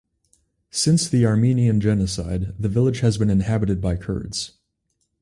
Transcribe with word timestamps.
Since 0.71 1.07
the 1.09 1.27
Armenian 1.27 1.79
genocide 1.79 2.55
the 2.57 2.67
village 2.69 3.01
has 3.01 3.19
been 3.19 3.29
inhabited 3.29 3.79
by 3.79 3.97
Kurds. 3.97 4.53